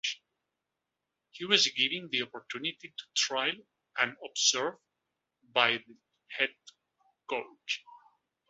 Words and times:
He 1.29 1.45
was 1.45 1.67
given 1.67 2.09
the 2.11 2.23
opportunity 2.23 2.87
to 2.89 3.03
trial 3.15 3.53
and 3.99 4.13
be 4.19 4.27
observed 4.27 4.79
by 5.53 5.73
the 5.77 5.97
head 6.29 6.55
coach. 7.29 7.83